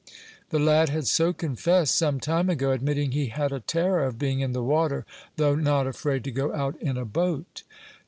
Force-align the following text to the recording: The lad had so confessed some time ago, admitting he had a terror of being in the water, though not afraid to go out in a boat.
The 0.49 0.57
lad 0.57 0.89
had 0.89 1.05
so 1.05 1.31
confessed 1.31 1.95
some 1.95 2.19
time 2.19 2.49
ago, 2.49 2.71
admitting 2.71 3.11
he 3.11 3.27
had 3.27 3.51
a 3.51 3.59
terror 3.59 4.03
of 4.03 4.17
being 4.17 4.39
in 4.39 4.51
the 4.51 4.63
water, 4.63 5.05
though 5.35 5.53
not 5.53 5.85
afraid 5.85 6.23
to 6.23 6.31
go 6.31 6.51
out 6.55 6.75
in 6.81 6.97
a 6.97 7.05
boat. 7.05 7.61